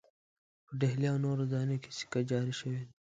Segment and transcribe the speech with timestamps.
[0.65, 2.91] په ډهلي او نورو ځایونو کې سکه جاري شوې ده.